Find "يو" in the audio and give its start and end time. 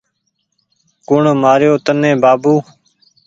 1.69-1.75